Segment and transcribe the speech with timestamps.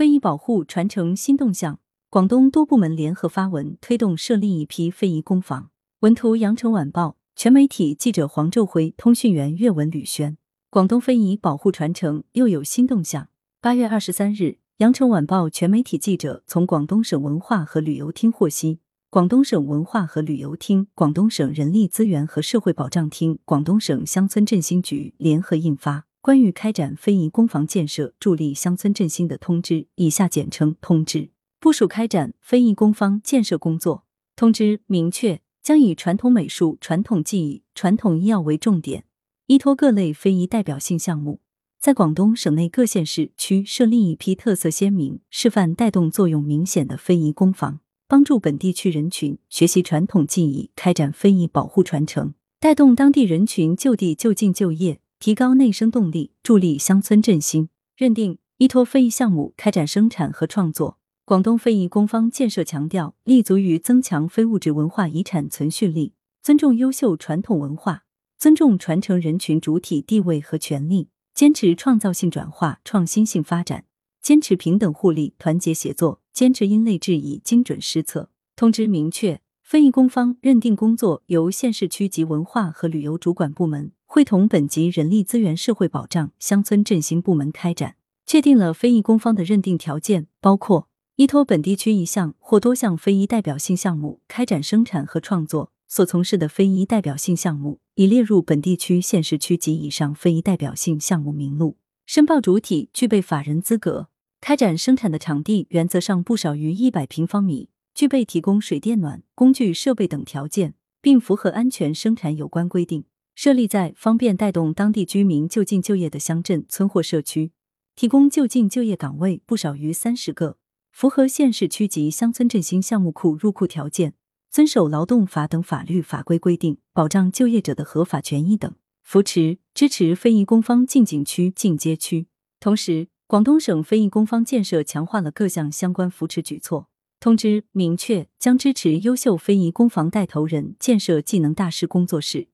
[0.00, 1.78] 非遗保护传承新动向，
[2.08, 5.68] 广东多部门联合发文推动设立一批非遗工坊。
[5.98, 10.38] 文图：羊城晚报全媒体记者黄昼辉，通讯员岳文吕轩。
[10.70, 13.28] 广东非遗保护传承又有新动向。
[13.60, 18.80] 八月二十三日，羊城晚报全媒体记者从广东省文化和旅游厅获悉，
[19.10, 34.04] 广东省文化和旅游厅、广东省人力资源和社会保障厅、广东省乡村振兴局联合印发《关于开展非遗工坊建设、助力乡村振兴的通知》（以下简称通知），部署开展非遗工坊建设工作。
[34.36, 39.04] 通知明确，将以传统美术、传统技艺、传统医药为重点。
[39.46, 41.40] 依托各类非遗代表性项目，
[41.80, 57.68] 在广东省内各县市区设立一批特色鲜明、示范带动作用明显的非遗工坊，帮助本地区人群学习传统技艺，开展非遗保护传承，带动当地人群就地就近就业，提高内生动力，助力乡村振兴。
[57.94, 68.04] 认定依托非遗项目开展生产和创作，广东非遗工坊建设强调立足于增强非物质文化遗产存续力，尊重优秀传统文化。
[68.38, 73.84] 尊重传承人群主体地位和权利，坚持创造性转化、创新性发展，
[74.22, 78.30] 坚持平等互利、团结协作，坚持因类制宜、精准施策。
[78.56, 87.94] 通知明确，非遗工坊认定工作由县市区级文化和旅游主管部门会同本级人力资源社会保障、乡村振兴部门开展。
[88.26, 95.70] 确定了非遗工坊的认定条件，包括依托本地区一项或多项非遗代表性项目开展生产和创作。
[95.86, 101.76] 所从事的非遗代表性项目已列入本地区、县市区及以上非遗代表性项目名录。
[102.04, 104.08] 申报主体具备法人资格，
[104.40, 113.04] 开展生产的场地原则上不少于一百平方米，具备提供水电暖、工具设备等条件，并符合安全生产有关规定。
[113.42, 117.52] 设立在方便带动当地居民就近就业的乡镇村或社区，
[117.96, 120.58] 提供就近就业岗位不少于三十个，
[120.92, 124.12] 符合县市区级乡村振兴项目库入库条件。
[124.50, 132.26] 遵守劳动法等法律法规规定，保障就业者的合法权益等，扶持支持非遗工坊进景区、进街区。
[132.60, 136.90] 同时，广东省非遗工坊建设强化了各项相关扶持举措。
[137.18, 142.48] 通知明确，将支持优秀非遗工坊带头人建设技能大师工作室，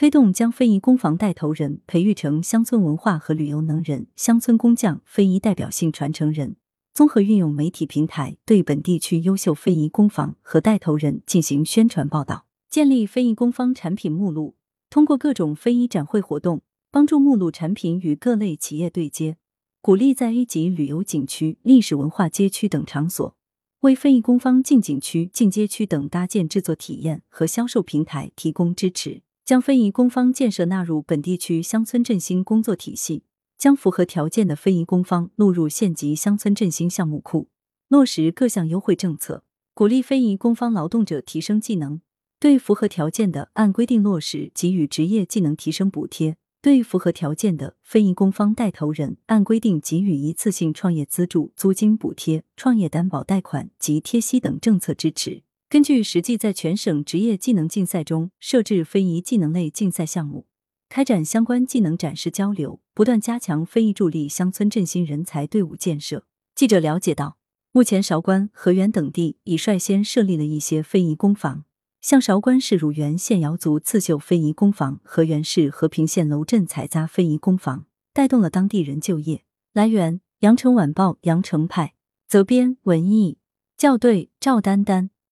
[0.00, 6.56] 推动将非遗工坊带头人培育成乡村文化和旅游能人、乡村工匠、非遗代表性传承人。
[6.94, 14.54] 综合运用媒体平台，对本地区优秀非遗工坊和带头人进行宣传报道，建立非遗工坊产品目录，
[14.88, 19.36] 通过各种非遗展会活动，帮助目录产品与各类企业对接，
[19.82, 23.36] 鼓励在 A 级旅游景区、历史文化街区等场所，
[23.80, 33.24] 为非遗工坊进景区、进街区等搭建制作体验和销售平台提供支持，将非遗工坊建设纳入本地区乡村振兴工作体系。
[33.58, 37.48] 将符合条件的非遗工坊录入县级乡村振兴项目库，
[37.88, 39.42] 落实各项优惠政策，
[39.74, 42.00] 鼓励非遗工坊劳动者提升技能。
[42.38, 55.42] 对符合条件的，按规定落实给予职业技能提升补贴；对符合条件的非遗工坊带头人，按规定给予一次性创业资助、租金补贴、创业担保贷款及贴息等政策支持。
[55.70, 60.48] 根据实际在全省职业技能竞赛中设置非遗技能类竞赛项目。
[60.88, 66.24] 开展相关技能展示交流，不断加强非遗助力乡村振兴人才队伍建设。
[66.56, 67.36] 记者了解到，
[67.70, 71.64] 目前韶关、河源等地已率先设立了一些非遗工坊，
[72.00, 79.44] 像韶关市乳源县瑶族刺绣非遗工坊，河源市和平县楼镇采扎非遗工坊，带动了当地人就业。
[79.72, 81.94] 来源：羊城晚报羊城派，
[82.26, 83.38] 责编：文艺，
[83.78, 85.10] 校对：赵丹丹。